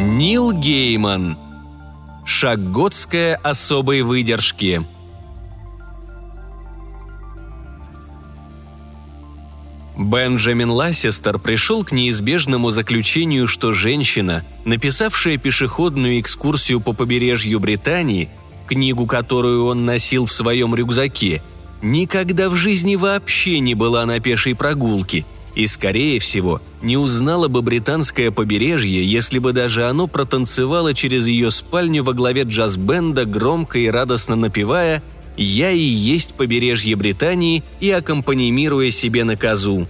[0.00, 1.36] Нил Гейман.
[2.24, 4.82] Шагготская особой выдержки.
[9.98, 18.30] Бенджамин Лассестер пришел к неизбежному заключению, что женщина, написавшая пешеходную экскурсию по побережью Британии,
[18.66, 21.42] книгу, которую он носил в своем рюкзаке,
[21.82, 27.62] никогда в жизни вообще не была на пешей прогулке и, скорее всего, не узнала бы
[27.62, 33.88] британское побережье, если бы даже оно протанцевало через ее спальню во главе джаз-бенда, громко и
[33.88, 35.02] радостно напевая
[35.36, 39.86] «Я и есть побережье Британии» и аккомпанимируя себе на козу.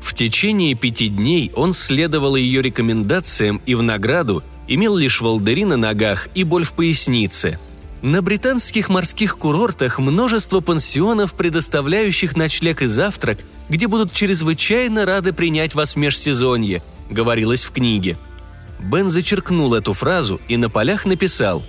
[0.00, 5.76] В течение пяти дней он следовал ее рекомендациям и в награду имел лишь волдыри на
[5.76, 7.58] ногах и боль в пояснице–
[8.02, 15.74] на британских морских курортах множество пансионов, предоставляющих ночлег и завтрак, где будут чрезвычайно рады принять
[15.74, 18.18] вас в межсезонье»,— говорилось в книге.
[18.80, 21.62] Бен зачеркнул эту фразу и на полях написал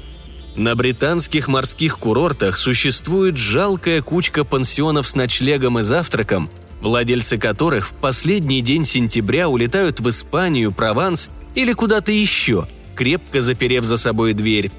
[0.56, 6.50] «На британских морских курортах существует жалкая кучка пансионов с ночлегом и завтраком,
[6.82, 13.86] владельцы которых в последний день сентября улетают в Испанию, Прованс или куда-то еще, крепко заперев
[13.86, 14.72] за собой дверь.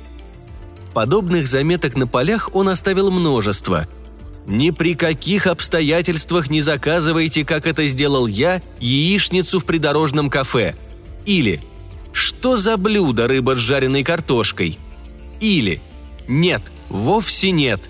[0.92, 3.86] Подобных заметок на полях он оставил множество.
[4.46, 10.74] «Ни при каких обстоятельствах не заказывайте, как это сделал я, яичницу в придорожном кафе».
[11.24, 11.60] Или
[12.12, 14.78] «Что за блюдо рыба с жареной картошкой?»
[15.40, 15.80] Или
[16.28, 17.88] «Нет, вовсе нет».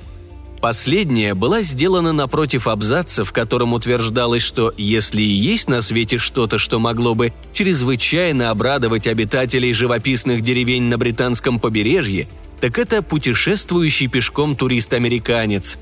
[0.62, 6.56] Последняя была сделана напротив абзаца, в котором утверждалось, что если и есть на свете что-то,
[6.59, 12.28] что могло бы чрезвычайно обрадовать обитателей живописных деревень на британском побережье,
[12.61, 15.78] так это путешествующий пешком турист-американец.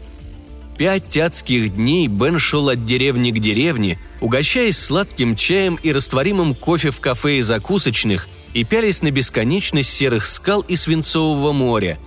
[0.81, 6.91] Пять адских дней Бен шел от деревни к деревне, угощаясь сладким чаем и растворимым кофе
[6.91, 11.99] в кафе и закусочных, и пялись на бесконечность серых скал и свинцового моря.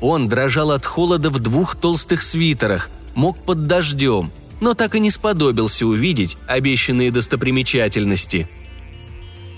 [0.00, 5.12] Он дрожал от холода в двух толстых свитерах, мог под дождем, но так и не
[5.12, 8.48] сподобился увидеть обещанные достопримечательности–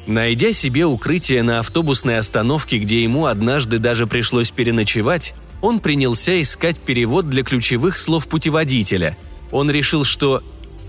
[0.09, 6.79] Найдя себе укрытие на автобусной остановке, где ему однажды даже пришлось переночевать, он принялся искать
[6.79, 9.17] перевод для ключевых слов путеводителя.
[9.51, 10.43] Он решил, что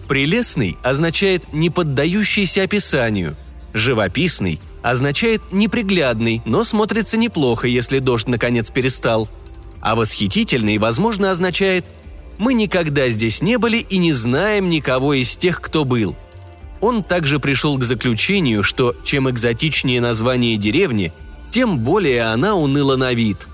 [0.07, 3.35] «прелестный» означает «не поддающийся описанию»,
[3.73, 9.29] «живописный» означает «неприглядный», но смотрится неплохо, если дождь наконец перестал,
[9.81, 11.85] а «восхитительный», возможно, означает
[12.37, 16.15] «мы никогда здесь не были и не знаем никого из тех, кто был»,–
[16.81, 21.11] он также пришел к заключению, что чем экзотичнее название деревни,
[21.49, 23.47] тем более она уныла на вид.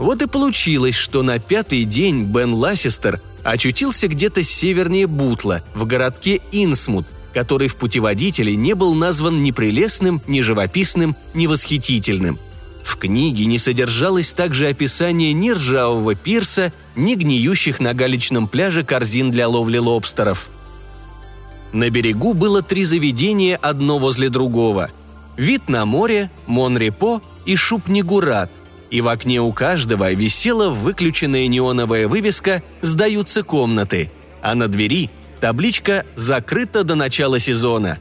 [0.00, 6.40] Вот и получилось, что на пятый день Бен Лассестер очутился где-то севернее Бутла, в городке
[6.52, 12.38] Инсмут, который в путеводителе не был назван ни прелестным, ни живописным, ни восхитительным.
[12.82, 19.30] В книге не содержалось также описание ни ржавого пирса, ни гниющих на галечном пляже корзин
[19.30, 20.48] для ловли лобстеров–
[21.72, 24.90] на берегу было три заведения одно возле другого.
[25.36, 28.50] Вид на море, Монрепо и Шупнигурат,
[28.90, 34.10] и в окне у каждого висела выключенная неоновая вывеска «Сдаются комнаты»,
[34.42, 37.98] а на двери табличка «Закрыто до начала сезона».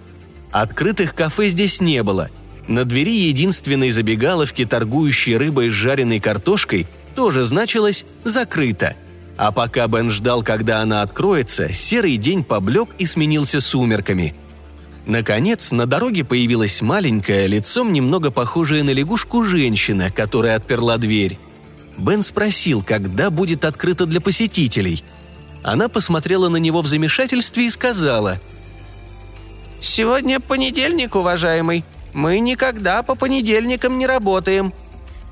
[0.51, 2.29] Открытых кафе здесь не было.
[2.67, 8.95] На двери единственной забегаловки, торгующей рыбой с жареной картошкой, тоже значилось «Закрыто»,
[9.39, 14.35] а пока Бен ждал, когда она откроется, серый день поблек и сменился сумерками.
[15.09, 21.39] Наконец, на дороге появилась маленькая, лицом немного похожая на лягушку женщина, которая отперла дверь.
[21.97, 25.03] Бен спросил, когда будет открыто для посетителей.
[25.63, 28.39] Она посмотрела на него в замешательстве и сказала
[29.81, 31.83] «Сегодня понедельник, уважаемый.
[32.13, 34.75] Мы никогда по понедельникам не работаем»,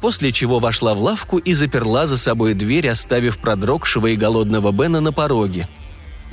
[0.01, 5.01] после чего вошла в лавку и заперла за собой дверь, оставив продрогшего и голодного Бена
[5.01, 5.69] на пороге.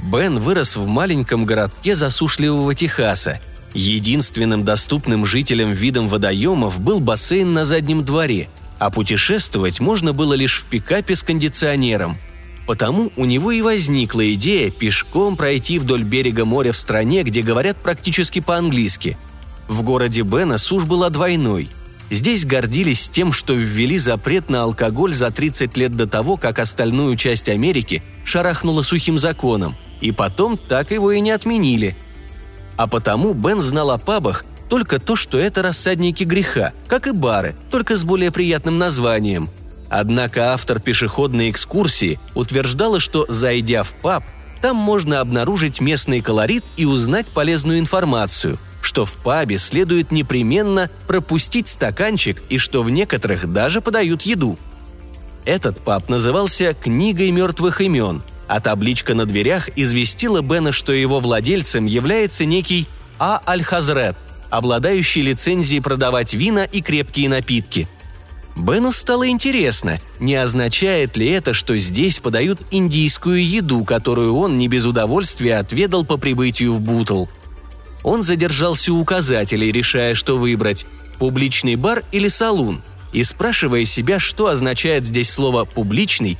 [0.02, 3.40] Бен вырос в маленьком городке засушливого Техаса.
[3.72, 8.48] Единственным доступным жителям видом водоемов был бассейн на заднем дворе,
[8.78, 12.16] а путешествовать можно было лишь в пикапе с кондиционером.
[12.66, 17.76] Потому у него и возникла идея пешком пройти вдоль берега моря в стране, где говорят
[17.76, 19.16] практически по-английски.
[19.68, 21.68] В городе Бена сушь была двойной–
[22.10, 27.16] Здесь гордились тем, что ввели запрет на алкоголь за 30 лет до того, как остальную
[27.16, 29.74] часть Америки шарахнула сухим законом,
[30.04, 31.96] и потом так его и не отменили.
[32.76, 37.56] А потому Бен знал о пабах только то, что это рассадники греха, как и бары,
[37.70, 39.48] только с более приятным названием.
[39.88, 44.24] Однако автор пешеходной экскурсии утверждала, что, зайдя в паб,
[44.60, 51.68] там можно обнаружить местный колорит и узнать полезную информацию– что в пабе следует непременно пропустить
[51.68, 54.58] стаканчик и что в некоторых даже подают еду.
[55.46, 61.86] Этот паб назывался «Книгой мертвых имен», а табличка на дверях известила Бена, что его владельцем
[61.86, 62.86] является некий
[63.18, 63.40] А.
[63.46, 64.16] Аль-Хазрет,
[64.50, 67.88] обладающий лицензией продавать вина и крепкие напитки.
[68.56, 74.68] Бену стало интересно, не означает ли это, что здесь подают индийскую еду, которую он не
[74.68, 77.26] без удовольствия отведал по прибытию в Бутл.
[78.04, 80.86] Он задержался у указателей, решая, что выбрать–
[81.18, 82.82] публичный бар или салун,
[83.12, 86.38] и спрашивая себя, что означает здесь слово «публичный»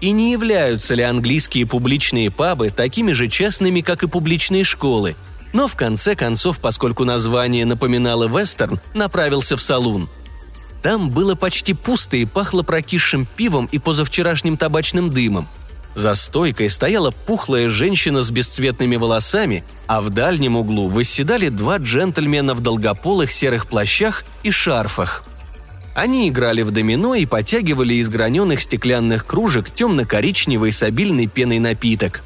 [0.00, 5.16] и не являются ли английские публичные пабы такими же частными, как и публичные школы.
[5.52, 10.08] Но в конце концов, поскольку название напоминало вестерн, направился в салун–
[10.86, 15.48] там было почти пусто и пахло прокисшим пивом и позавчерашним табачным дымом.
[15.96, 22.54] За стойкой стояла пухлая женщина с бесцветными волосами, а в дальнем углу восседали два джентльмена
[22.54, 25.24] в долгополых серых плащах и шарфах.
[25.96, 32.20] Они играли в домино и потягивали из граненых стеклянных кружек темно-коричневый с обильной пеной напиток.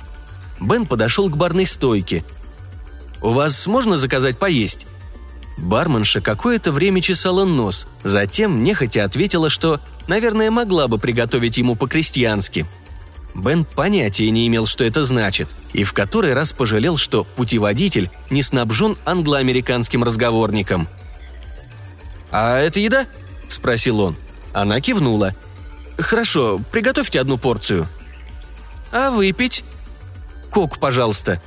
[0.61, 2.25] Бен подошел к барной стойке.
[3.23, 4.89] «У вас можно заказать поесть?»
[5.57, 12.67] Барменша какое-то время чесала нос, затем нехотя ответила, что, наверное, могла бы приготовить ему по-крестьянски.
[13.37, 18.43] Бен понятия не имел, что это значит, и в который раз пожалел, что путеводитель не
[18.43, 20.89] снабжен англо-американским разговорником.
[22.33, 23.07] «А это еда?»–
[23.53, 24.17] спросил он.
[24.53, 25.35] Она кивнула.
[25.99, 27.87] «Хорошо, приготовьте одну порцию».
[28.93, 29.65] «А выпить?»
[30.51, 31.41] «Кок, пожалуйста».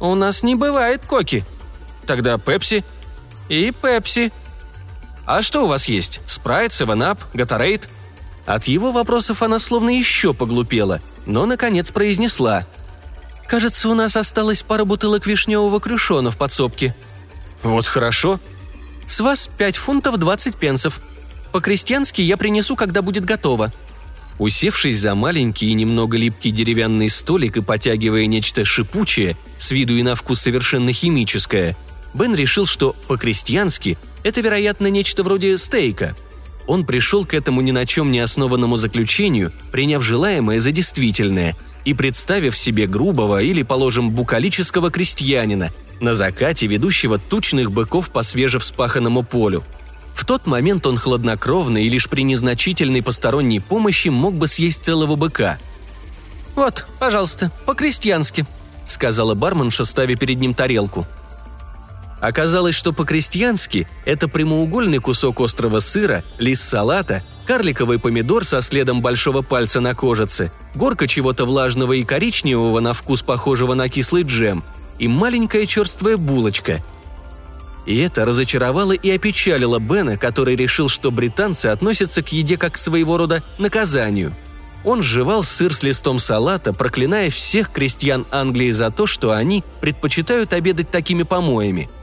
[0.00, 1.44] «У нас не бывает коки».
[2.06, 2.84] «Тогда пепси»,
[3.48, 4.32] «И пепси».
[5.26, 6.20] «А что у вас есть?
[6.26, 7.88] Спрайт, севенап, гатарейт?»
[8.46, 12.66] От его вопросов она словно еще поглупела, но, наконец, произнесла.
[13.46, 16.94] «Кажется, у нас осталось пара бутылок вишневого крюшона в подсобке».
[17.62, 18.40] «Вот хорошо».
[19.06, 21.00] «С вас пять фунтов двадцать пенсов.
[21.52, 23.72] По-крестьянски я принесу, когда будет готово».
[24.38, 30.02] Усевшись за маленький и немного липкий деревянный столик и потягивая нечто шипучее, с виду и
[30.04, 31.76] на вкус совершенно химическое–
[32.14, 36.16] Бен решил, что по-крестьянски это, вероятно, нечто вроде стейка.
[36.66, 41.94] Он пришел к этому ни на чем не основанному заключению, приняв желаемое за действительное и
[41.94, 49.64] представив себе грубого или, положим, букалического крестьянина, на закате ведущего тучных быков по свежевспаханному полю.
[50.18, 55.14] В тот момент он хладнокровно и лишь при незначительной посторонней помощи мог бы съесть целого
[55.14, 55.58] быка.
[56.54, 58.44] «Вот, пожалуйста, по-крестьянски»,—
[58.86, 61.06] сказала барменша, ставя перед ним тарелку—
[62.20, 69.42] Оказалось, что по-крестьянски это прямоугольный кусок острого сыра, лист салата, карликовый помидор со следом большого
[69.42, 74.64] пальца на кожице, горка чего-то влажного и коричневого на вкус похожего на кислый джем
[74.98, 76.82] и маленькая черствая булочка.
[77.88, 82.76] И это разочаровало и опечалило Бена, который решил, что британцы относятся к еде как к
[82.76, 84.32] своего рода наказанию.
[84.84, 90.52] Он жевал сыр с листом салата, проклиная всех крестьян Англии за то, что они предпочитают
[90.52, 91.90] обедать такими помоями–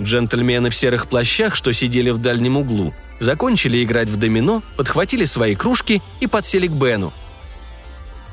[0.00, 5.54] Джентльмены в серых плащах, что сидели в дальнем углу, закончили играть в домино, подхватили свои
[5.54, 7.12] кружки и подсели к Бену.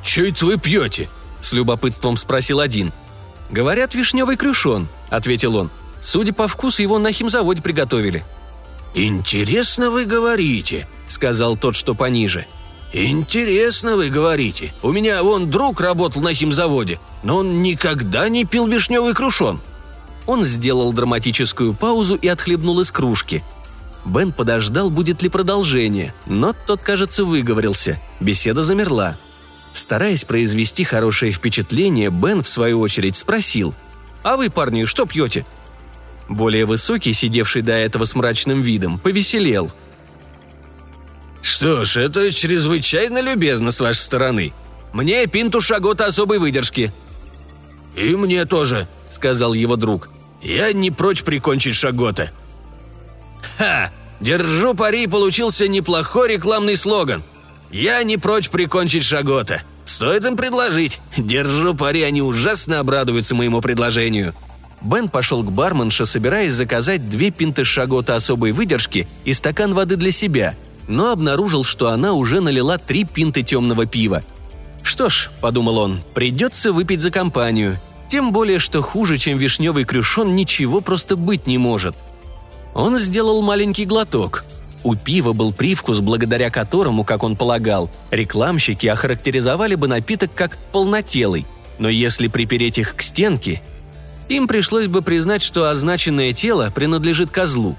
[0.03, 1.09] «Че это вы пьете?»–
[1.41, 2.93] с любопытством спросил один.
[3.51, 5.69] «Говорят, вишневый крюшон»,– ответил он.
[6.07, 8.23] «Судя по вкусу, его на химзаводе приготовили».
[8.93, 12.47] «Интересно вы говорите»,– сказал тот, что пониже.
[12.93, 14.73] «Интересно вы говорите.
[14.81, 19.59] У меня вон друг работал на химзаводе, но он никогда не пил вишневый крюшон».
[20.27, 23.43] Он сделал драматическую паузу и отхлебнул из кружки.
[24.05, 27.99] Бен подождал, будет ли продолжение, но тот, кажется, выговорился.
[28.21, 29.17] Беседа замерла.
[29.73, 33.75] Стараясь произвести хорошее впечатление, Бен, в свою очередь, спросил.
[34.23, 35.45] «А вы, парни, что пьете?»
[36.29, 39.71] Более высокий, сидевший до этого с мрачным видом, повеселел.
[41.41, 44.53] «Что ж, это чрезвычайно любезно с вашей стороны.
[44.93, 46.93] Мне пинту шагота особой выдержки».
[47.95, 50.09] «И мне тоже»,— сказал его друг.
[50.41, 52.31] Я не прочь прикончить Шагота».
[53.57, 53.91] «Ха!
[54.19, 57.23] Держу пари, получился неплохой рекламный слоган.
[57.69, 59.61] Я не прочь прикончить Шагота.
[59.85, 60.99] Стоит им предложить.
[61.17, 64.33] Держу пари, они ужасно обрадуются моему предложению».
[64.81, 70.11] Бен пошел к барменше, собираясь заказать две пинты шагота особой выдержки и стакан воды для
[70.11, 70.55] себя,
[70.87, 74.23] но обнаружил, что она уже налила три пинты темного пива.
[74.83, 77.79] «Что ж»,— подумал он,— «придется выпить за компанию.
[78.07, 81.95] Тем более, что хуже, чем вишневый крюшон, ничего просто быть не может.
[82.73, 84.45] Он сделал маленький глоток.
[84.83, 91.45] У пива был привкус, благодаря которому, как он полагал, рекламщики охарактеризовали бы напиток как полнотелый.
[91.79, 93.61] Но если припереть их к стенке...
[94.29, 97.77] им пришлось бы признать, что означенное тело принадлежит козлу.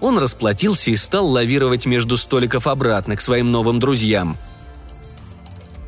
[0.00, 4.36] Он расплатился и стал лавировать между столиков обратно к своим новым друзьям.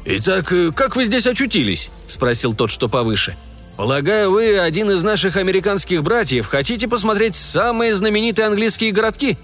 [0.05, 3.37] «Итак, э, как вы здесь очутились?»– спросил тот, что повыше.
[3.77, 9.39] «Полагаю, вы один из наших американских братьев, хотите посмотреть самые знаменитые английские городки?»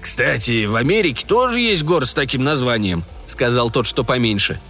[0.00, 4.60] «Кстати, в Америке тоже есть город с таким названием»,– сказал тот, что поменьше.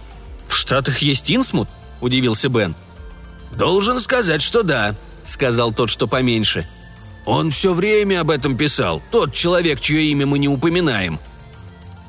[0.47, 1.69] «В Штатах есть Инсмут?»–
[2.01, 2.75] удивился Бен.
[3.57, 4.95] «Должен сказать, что да»,—
[5.25, 6.67] сказал тот, что поменьше.
[7.25, 11.19] «Он все время об этом писал, тот человек, чье имя мы не упоминаем».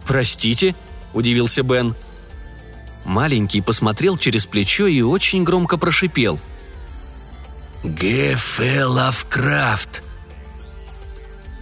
[0.06, 0.74] «Простите?»–
[1.14, 1.94] удивился Бен.
[3.04, 6.40] Маленький посмотрел через плечо и очень громко прошипел.
[7.84, 8.60] «Г.Ф.
[8.86, 10.02] Лавкрафт!»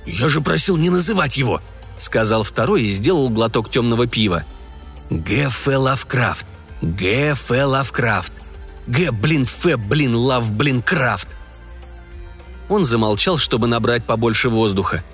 [0.06, 1.60] «Я же просил не называть его!»–
[1.98, 4.44] сказал второй и сделал глоток темного пива.
[5.10, 5.66] «Г.Ф.
[5.66, 6.46] Лавкрафт!
[6.80, 7.50] Г.Ф.
[7.50, 8.41] Лавкрафт!
[8.86, 11.36] Г, блин, Ф, блин, Лав, блин, Крафт.
[12.68, 15.04] Он замолчал, чтобы набрать побольше воздуха.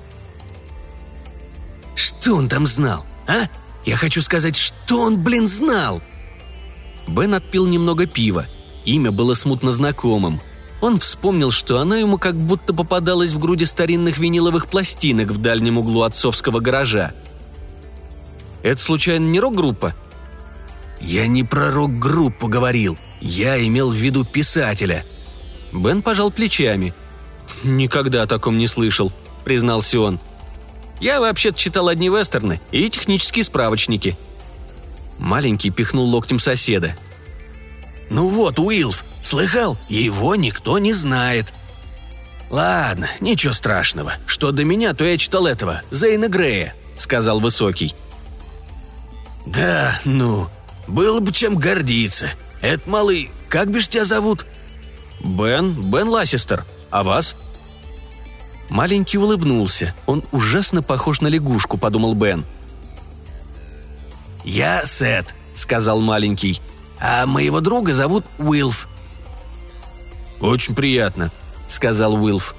[1.94, 3.48] Что он там знал, а?
[3.84, 6.00] Я хочу сказать, что он, блин, знал?
[7.06, 8.46] Бен отпил немного пива.
[8.84, 10.40] Имя было смутно знакомым.
[10.80, 15.78] Он вспомнил, что оно ему как будто попадалось в груди старинных виниловых пластинок в дальнем
[15.78, 17.12] углу отцовского гаража.
[18.62, 19.94] «Это, случайно, не рок-группа?»
[21.00, 25.04] «Я не про рок-группу говорил», я имел в виду писателя».
[25.72, 26.94] Бен пожал плечами.
[27.62, 29.12] «Никогда о таком не слышал»,—
[29.44, 30.20] признался он.
[31.00, 34.16] «Я вообще-то читал одни вестерны и технические справочники».
[35.18, 36.96] Маленький пихнул локтем соседа.
[38.10, 39.76] «Ну вот, Уилф, слыхал?
[39.88, 41.52] Его никто не знает».
[42.50, 44.14] «Ладно, ничего страшного.
[44.26, 47.94] Что до меня, то я читал этого, Зейна Грея»,— сказал Высокий.
[49.44, 50.48] «Да, ну,
[50.86, 52.30] было бы чем гордиться.
[52.60, 54.46] «Это малый, как бишь тебя зовут?»
[55.20, 56.64] «Бен, Бен Лассистер.
[56.90, 57.36] А вас?»
[58.68, 59.94] Маленький улыбнулся.
[60.06, 62.44] Он ужасно похож на лягушку, подумал Бен.
[64.44, 66.60] «Я Сет»,— сказал маленький.
[67.00, 68.88] «А моего друга зовут Уилф».
[70.40, 71.32] «Очень приятно»,—
[71.68, 72.54] сказал Уилф.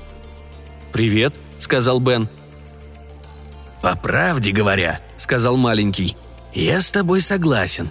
[0.92, 2.28] «Привет»,— сказал Бен.
[3.82, 6.18] «По правде говоря»,— сказал маленький,—
[6.54, 7.90] «я с тобой согласен».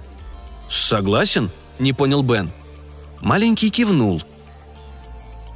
[0.69, 2.51] «Согласен?»– не понял Бен.
[3.21, 4.23] Маленький кивнул.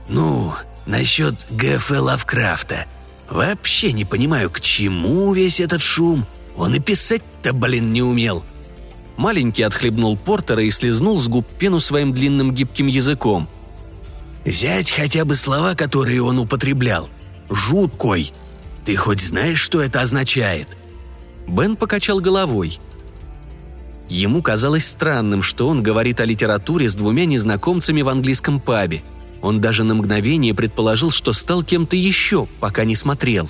[0.09, 0.53] «Ну,
[0.87, 1.91] насчет Г.Ф.
[1.91, 2.87] Лавкрафта.
[3.31, 6.27] Вообще не понимаю, к чему весь этот шум.
[6.57, 8.45] Он и писать-то, блин, не умел».
[9.17, 13.49] Маленький отхлебнул Портера и слезнул с губ пену своим длинным гибким языком.
[14.45, 17.09] «Взять хотя бы слова, которые он употреблял.
[17.49, 18.33] Жуткой.
[18.85, 20.67] Ты хоть знаешь, что это означает?»
[21.47, 22.81] Бен покачал головой–
[24.13, 29.03] Ему казалось странным, что он говорит о литературе с двумя незнакомцами в английском пабе.
[29.41, 33.49] Он даже на мгновение предположил, что стал кем-то еще, пока не смотрел.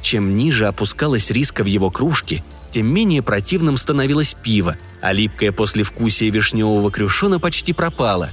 [0.00, 6.30] Чем ниже опускалась риска в его кружке, тем менее противным становилось пиво, а липкое послевкусие
[6.30, 8.30] вишневого крюшона почти пропало.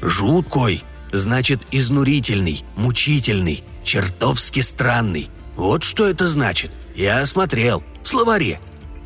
[0.00, 0.82] «Жуткой,
[1.12, 5.30] значит, изнурительный, мучительный, чертовски странный.
[5.54, 6.72] Вот что это значит.
[6.96, 7.84] Я осмотрел.
[8.02, 8.58] В словаре.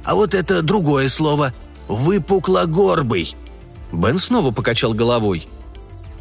[0.07, 1.53] А вот это другое слово.
[1.89, 3.35] Выпуклогорбый».
[3.93, 5.47] Бен снова покачал головой.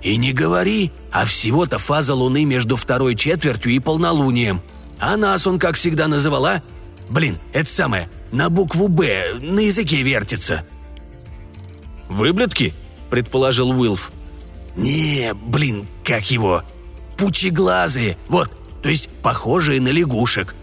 [0.02, 4.62] «И не говори, а всего-то фаза Луны между второй четвертью и полнолунием.
[5.00, 6.62] А нас он, как всегда, называла?
[7.10, 10.66] Блин, это самое, на букву «Б» на языке вертится».
[12.10, 12.74] «Выблетки?»–
[13.10, 14.12] предположил Уилф.
[14.76, 16.64] «Не, блин, как его?
[17.18, 18.52] Пучеглазые, вот,
[18.82, 20.56] то есть похожие на лягушек».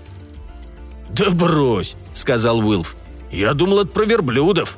[1.11, 2.97] «Да брось»,– сказал Уилф.
[3.33, 4.77] Я думал, это про верблюдов».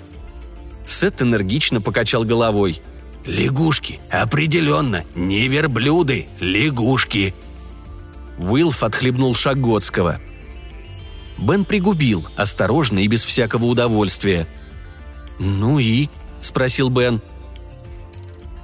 [0.86, 2.80] Сет энергично покачал головой.
[3.26, 7.34] «Лягушки, определенно, не верблюды, лягушки».
[8.38, 10.20] Уилф отхлебнул Шаготского.
[11.38, 14.46] Бен пригубил, осторожно и без всякого удовольствия.
[15.38, 16.08] «Ну и?»–
[16.40, 17.20] спросил Бен.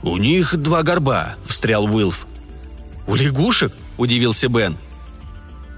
[0.03, 2.27] «У них два горба»,– встрял Уилф.
[3.07, 4.77] «У лягушек?»– удивился Бен.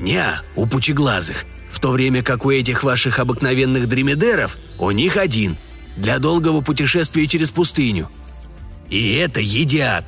[0.00, 0.24] «Не,
[0.56, 5.56] у пучеглазых в то время как у этих ваших обыкновенных дремедеров у них один–
[5.96, 8.08] для долгого путешествия через пустыню.
[8.88, 10.04] И это едят.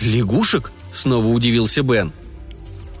[0.00, 2.12] «Лягушек?»– снова удивился Бен.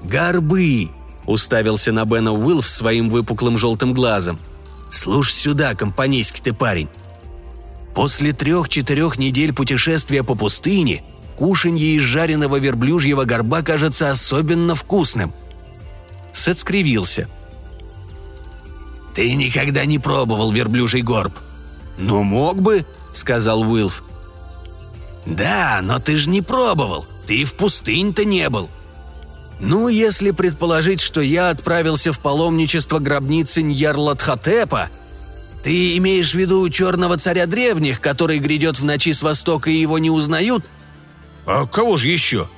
[0.04, 0.90] «Горбы!»–
[1.26, 4.38] уставился на Бена Уилф своим выпуклым желтым глазом.
[4.90, 6.88] «Слушай сюда, компанейский ты парень.
[7.94, 11.02] После трех-четырех недель путешествия по пустыне
[11.36, 15.32] кушанье из жареного верблюжьего горба кажется особенно вкусным».
[16.32, 17.28] Сет скривился–
[19.14, 21.34] «Ты никогда не пробовал верблюжий горб».
[21.98, 24.02] «Ну, мог бы»,— сказал Уилф.
[25.26, 27.06] «Да, но ты же не пробовал.
[27.26, 28.68] Ты в пустынь-то не был».
[29.60, 34.88] «Ну, если предположить, что я отправился в паломничество гробницы Ньярлатхотепа,
[35.62, 39.98] ты имеешь в виду черного царя древних, который грядет в ночи с востока и его
[39.98, 40.68] не узнают?»
[41.46, 42.48] «А кого же еще?»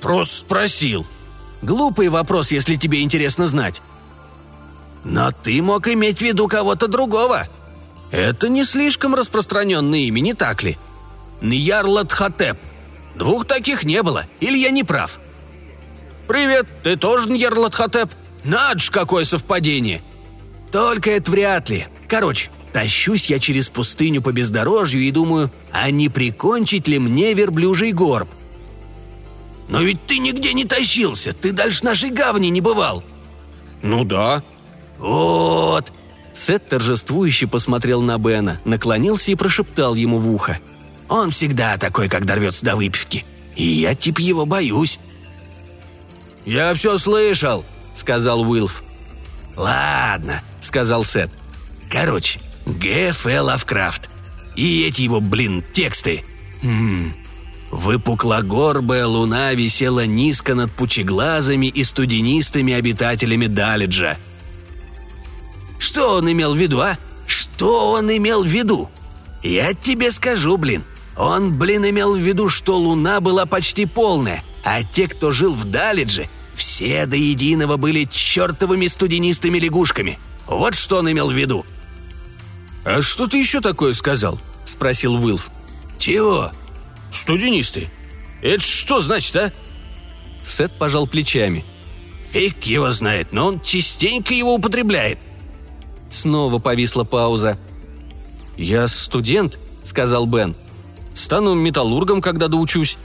[0.00, 1.06] «Просто спросил».
[1.62, 3.82] «Глупый вопрос, если тебе интересно знать».
[5.04, 7.48] «Но ты мог иметь в виду кого-то другого»,
[8.10, 10.78] это не слишком распространенное имя, не так ли?
[11.40, 12.58] Ньярлатхотеп.
[13.14, 15.20] Двух таких не было, или я не прав?
[16.26, 18.10] «Привет, ты тоже Ньярлатхотеп?
[18.44, 20.02] Надо ж, какое совпадение!»
[20.70, 21.88] «Только это вряд ли.
[22.06, 27.90] Короче, тащусь я через пустыню по бездорожью и думаю, а не прикончить ли мне верблюжий
[27.90, 28.28] горб?»
[29.68, 33.02] «Но ведь ты нигде не тащился, ты дальше нашей гавани не бывал».
[33.82, 34.44] «Ну да».
[35.00, 35.92] «Вот,
[36.32, 40.58] Сет торжествующе посмотрел на Бена, наклонился и прошептал ему в ухо.
[41.08, 43.24] «Он всегда такой, когда рвется до выпивки.
[43.56, 45.00] И я типа его боюсь».
[46.44, 47.64] «Я все слышал»,—
[47.94, 48.84] сказал Уилф.
[49.56, 51.30] «Ладно»,— сказал Сет.
[51.90, 53.26] «Короче, Г.Ф.
[53.26, 54.08] Лавкрафт.
[54.54, 56.22] И эти его, блин, тексты.
[56.62, 57.12] Хм.
[57.70, 64.16] Выпуклогорбая луна висела низко над пучеглазами и студенистыми обитателями Далиджа—
[65.80, 66.96] что он имел в виду, а?
[67.26, 68.88] Что он имел в виду?
[69.42, 70.84] Я тебе скажу, блин.
[71.16, 75.64] Он, блин, имел в виду, что луна была почти полная, а те, кто жил в
[75.64, 80.18] Далидже, все до единого были чертовыми студенистыми лягушками.
[80.46, 81.64] Вот что он имел в виду.
[82.84, 85.50] «А что ты еще такое сказал?»– спросил Уилф.
[85.98, 86.52] «Чего?»
[87.12, 87.90] «Студенисты.
[88.42, 89.52] Это что значит, а?»
[90.44, 91.64] Сет пожал плечами.
[92.30, 95.18] «Фиг его знает, но он частенько его употребляет.
[96.10, 97.56] Снова повисла пауза.
[98.56, 100.56] «Я студент»,— сказал Бен.
[101.14, 102.98] «Стану металлургом, когда доучусь».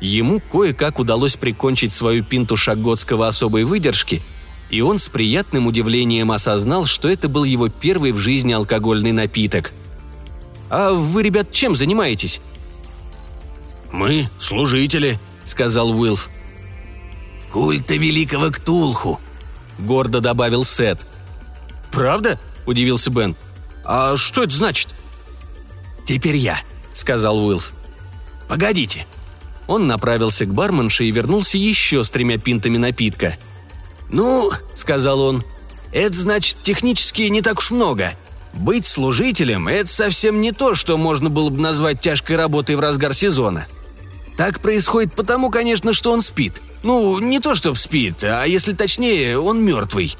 [0.00, 4.22] Ему кое-как удалось прикончить свою пинту шаготского особой выдержки,
[4.68, 9.72] и он с приятным удивлением осознал, что это был его первый в жизни алкогольный напиток.
[10.68, 12.40] «А вы, ребят, чем занимаетесь?»
[13.90, 16.28] «Мы служители»,— сказал Уилф.
[17.52, 19.18] «Культа великого Ктулху»,—
[19.78, 20.98] гордо добавил Сет—
[21.92, 23.36] «Правда?»– удивился Бен.
[23.84, 24.88] «А что это значит?»
[26.04, 26.58] «Теперь я»,–
[26.94, 27.72] сказал Уилф.
[28.48, 29.06] «Погодите».
[29.66, 33.36] Он направился к барменше и вернулся еще с тремя пинтами напитка.
[34.10, 35.44] «Ну»,– сказал он,–
[35.92, 38.12] «это значит технически не так уж много.
[38.54, 43.12] Быть служителем– это совсем не то, что можно было бы назвать тяжкой работой в разгар
[43.12, 43.66] сезона.
[44.36, 46.62] Так происходит потому, конечно, что он спит.
[46.82, 50.16] Ну, не то, что спит, а если точнее, он мертвый.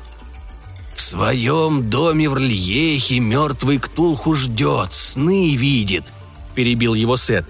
[0.96, 6.10] В своем доме в Рельехе мертвый Ктулху ждет, сны видит»,—
[6.54, 7.44] перебил его Сет.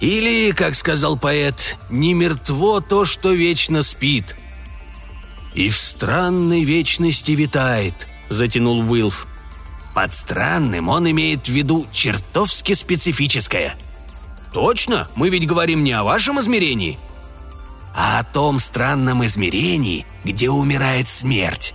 [0.00, 4.36] «Или, как сказал поэт, не мертво то, что вечно спит».
[5.54, 9.28] «И в странной вечности витает»,— затянул Уилф.
[9.94, 13.76] «Под странным он имеет в виду чертовски специфическое».
[14.52, 15.08] «Точно?
[15.14, 16.98] Мы ведь говорим не о вашем измерении»,
[17.94, 21.74] а о том странном измерении, где умирает смерть.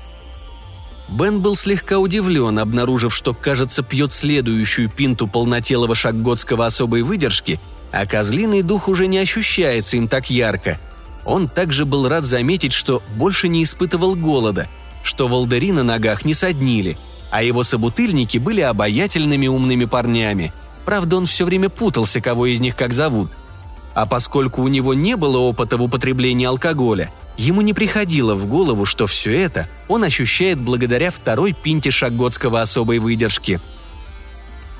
[1.13, 7.59] Бен был слегка удивлен, обнаружив, что, кажется, пьет следующую пинту полнотелого шагготского особой выдержки,
[7.91, 10.79] а козлиный дух уже не ощущается им так ярко.
[11.23, 14.67] Он также был рад заметить, что больше не испытывал голода,
[15.03, 16.97] что волдыри на ногах не соднили,
[17.29, 20.51] а его собутыльники были обаятельными умными парнями.
[20.83, 23.29] Правда, он все время путался, кого из них как зовут.
[23.93, 28.85] А поскольку у него не было опыта в употреблении алкоголя– Ему не приходило в голову,
[28.85, 33.59] что все это он ощущает благодаря второй пинте шаготского особой выдержки.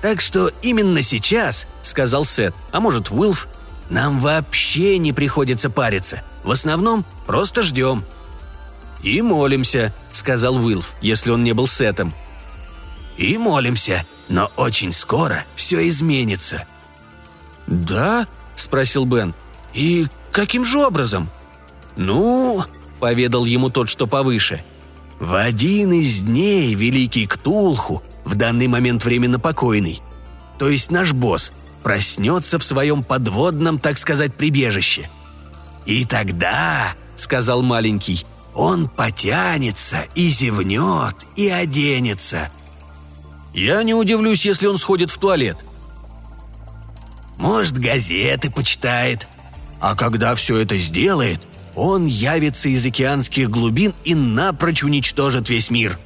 [0.02, 3.48] «Так что именно сейчас»,— сказал Сет, а может Уилф,
[3.90, 6.24] «нам вообще не приходится париться.
[6.44, 8.04] В основном просто ждем».
[9.02, 12.14] «И молимся»,— сказал Уилф, если он не был Сетом.
[13.18, 16.66] «И молимся, но очень скоро все изменится».
[17.66, 19.34] «Да?»— спросил Бен.
[19.74, 21.30] «И каким же образом?»
[21.96, 22.64] «Ну»,—
[23.00, 24.64] поведал ему тот, что повыше,—
[25.20, 30.02] «в один из дней великий Ктулху, в данный момент временно покойный,
[30.58, 31.54] то есть наш босс,
[31.84, 35.10] проснется в своем подводном, так сказать, прибежище.
[35.86, 42.50] И тогда,— сказал маленький,— он потянется и зевнет, и оденется».
[43.54, 45.58] «Я не удивлюсь, если он сходит в туалет»,
[47.38, 49.28] может, газеты почитает.
[49.82, 51.42] А когда все это сделает,
[51.76, 55.98] он явится из океанских глубин и напрочь уничтожит весь мир.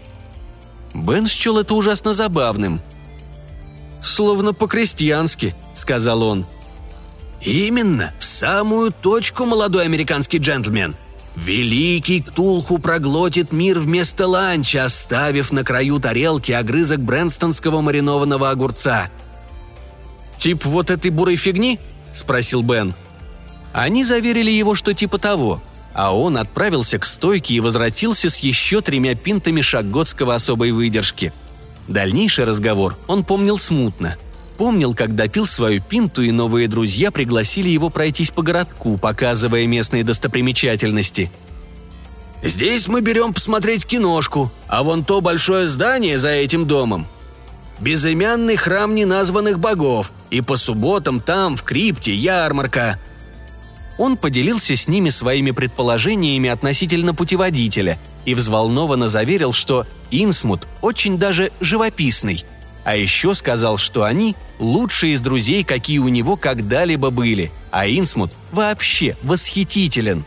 [0.93, 2.81] Бен счел это ужасно забавным.
[4.01, 6.45] «Словно по-крестьянски»,— сказал он.
[7.41, 10.95] «Именно, в самую точку, молодой американский джентльмен.
[11.35, 19.09] Великий Ктулху проглотит мир вместо ланча, оставив на краю тарелки огрызок брэнстонского маринованного огурца».
[20.39, 21.79] «Тип вот этой бурой фигни?»–
[22.13, 22.93] спросил Бен.
[23.77, 25.61] Они заверили его, что типа того,
[25.93, 31.31] а он отправился к стойке и возвратился с еще тремя пинтами шагготского особой выдержки.
[31.87, 34.17] Дальнейший разговор он помнил смутно–
[34.57, 40.03] Помнил, как допил свою пинту, и новые друзья пригласили его пройтись по городку, показывая местные
[40.03, 41.31] достопримечательности.
[42.41, 47.05] «Здесь мы берем посмотреть киношку, а вон то большое здание за этим домом.
[47.79, 52.99] Безымянный храм неназванных богов, и по субботам там, в крипте, ярмарка»,
[53.97, 61.51] он поделился с ними своими предположениями относительно путеводителя и взволнованно заверил, что Инсмут очень даже
[61.59, 62.43] живописный–
[62.87, 68.31] а еще сказал, что они лучшие из друзей, какие у него когда-либо были, а Инсмут
[68.53, 70.23] вообще восхитителен.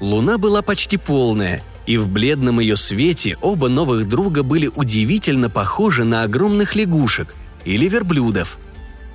[0.00, 6.02] Луна была почти полная, и в бледном ее свете оба новых друга были удивительно похожи
[6.02, 7.34] на огромных лягушек
[7.66, 8.58] или верблюдов.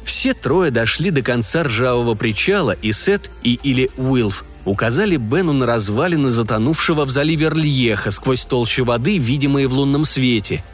[0.04, 5.66] Все трое дошли до конца ржавого причала, и Сет и или Уилф указали Бену на
[5.66, 10.64] развалины затонувшего в заливе Рльеха сквозь толщу воды, видимые в лунном свете–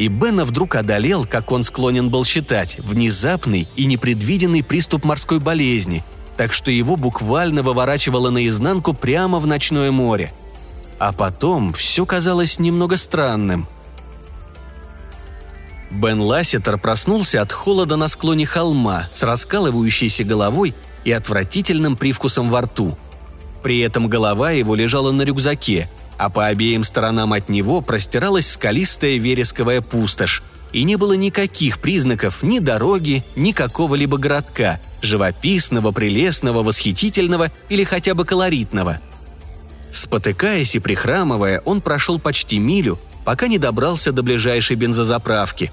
[0.00, 6.02] и Бена вдруг одолел, как он склонен был считать, внезапный и непредвиденный приступ морской болезни,
[6.38, 10.32] так что его буквально выворачивало наизнанку прямо в ночное море.
[10.98, 13.68] А потом все казалось немного странным.
[15.90, 20.74] Бен Лассетер проснулся от холода на склоне холма с раскалывающейся головой
[21.04, 22.96] и отвратительным привкусом во рту.
[23.62, 29.16] При этом голова его лежала на рюкзаке, а по обеим сторонам от него простиралась скалистая
[29.16, 37.50] вересковая пустошь, и не было никаких признаков ни дороги, ни какого-либо городка, живописного, прелестного, восхитительного
[37.68, 39.00] или хотя бы колоритного.
[39.90, 45.72] Спотыкаясь и прихрамывая, он прошел почти милю, пока не добрался до ближайшей бензозаправки.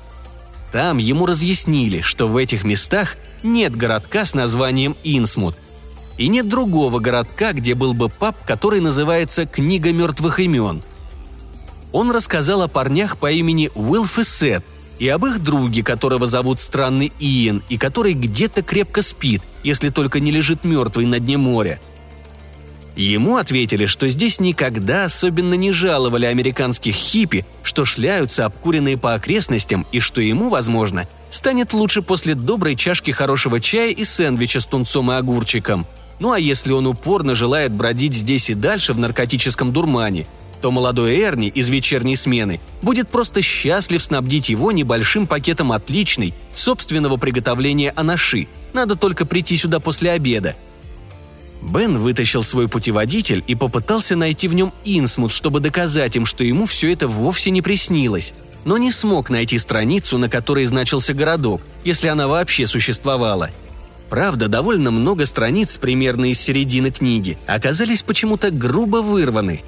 [0.72, 5.56] Там ему разъяснили, что в этих местах нет городка с названием Инсмут–
[6.18, 10.82] и нет другого городка, где был бы паб, который называется «Книга мертвых имен».
[11.92, 14.64] Он рассказал о парнях по имени Уилф и Сет,
[15.00, 20.20] и об их друге, которого зовут Странный Иен, и который где-то крепко спит, если только
[20.20, 21.80] не лежит мертвый на дне моря.
[22.98, 29.86] Ему ответили, что здесь никогда особенно не жаловали американских хиппи, что шляются обкуренные по окрестностям
[29.94, 35.12] и что ему, возможно, станет лучше после доброй чашки хорошего чая и сэндвича с тунцом
[35.12, 35.86] и огурчиком–
[36.20, 40.28] ну а если он упорно желает бродить здесь и дальше в наркотическом дурмане,
[40.62, 47.18] то молодой Эрни из вечерней смены будет просто счастлив снабдить его небольшим пакетом отличной, собственного
[47.18, 48.48] приготовления анаши.
[48.74, 50.56] Надо только прийти сюда после обеда.
[51.62, 56.65] Бен вытащил свой путеводитель и попытался найти в нем Инсмут, чтобы доказать им, что ему
[56.65, 58.34] все это вовсе не приснилось,
[58.65, 63.50] но не смог найти страницу, на которой значился городок, если она вообще существовала–
[64.10, 69.63] Правда, довольно много страниц, примерно из середины книги, оказались почему-то грубо вырваны.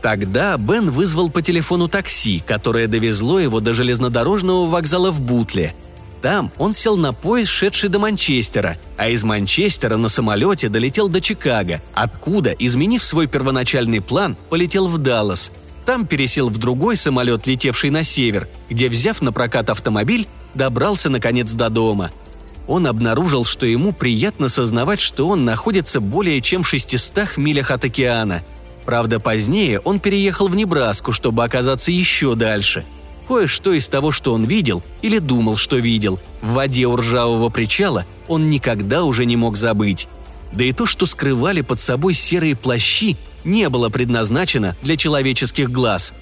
[0.00, 5.74] Тогда Бен вызвал по телефону такси, которое довезло его до железнодорожного вокзала в Бутле.
[6.22, 11.20] Там он сел на поезд, шедший до Манчестера, а из Манчестера на самолете долетел до
[11.20, 15.50] Чикаго, откуда, изменив свой первоначальный план, полетел в Даллас.
[15.84, 21.52] Там пересел в другой самолет, летевший на север, где, взяв на прокат автомобиль, добрался наконец
[21.52, 22.10] до дома–
[22.68, 27.84] он обнаружил, что ему приятно сознавать, что он находится более чем в 600 милях от
[27.84, 28.42] океана.
[28.84, 32.84] Правда, позднее он переехал в Небраску, чтобы оказаться еще дальше.
[33.28, 38.04] Кое-что из того, что он видел или думал, что видел, в воде у ржавого причала
[38.28, 40.08] он никогда уже не мог забыть.
[40.52, 46.12] Да и то, что скрывали под собой серые плащи, не было предназначено для человеческих глаз.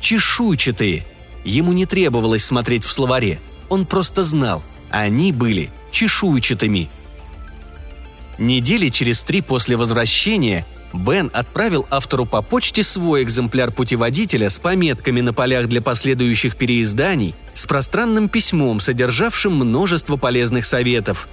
[0.00, 1.04] Чешуйчатые.
[1.44, 3.40] Ему не требовалось смотреть в словаре.
[3.68, 4.62] Он просто знал.
[4.90, 6.88] Они были чешуйчатыми.
[8.38, 15.20] Недели через три после возвращения Бен отправил автору по почте свой экземпляр путеводителя с пометками
[15.20, 21.28] на полях для последующих переизданий, с пространным письмом, содержавшим множество полезных советов.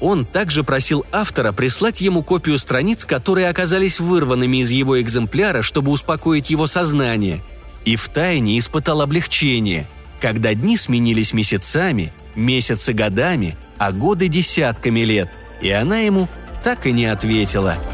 [0.00, 5.90] Он также просил автора прислать ему копию страниц, которые оказались вырванными из его экземпляра, чтобы
[5.90, 7.42] успокоить его сознание.
[7.84, 9.88] И втайне испытал облегчение,
[10.20, 15.30] когда дни сменились месяцами, месяцы годами, а годы десятками лет,
[15.62, 16.28] и она ему
[16.62, 17.76] так и не ответила–